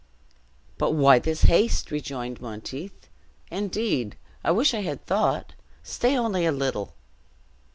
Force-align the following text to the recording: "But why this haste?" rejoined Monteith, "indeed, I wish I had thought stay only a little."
"But 0.79 0.93
why 0.93 1.19
this 1.19 1.43
haste?" 1.43 1.91
rejoined 1.91 2.41
Monteith, 2.41 3.07
"indeed, 3.51 4.17
I 4.43 4.49
wish 4.49 4.73
I 4.73 4.81
had 4.81 5.05
thought 5.05 5.53
stay 5.83 6.17
only 6.17 6.43
a 6.43 6.51
little." 6.51 6.95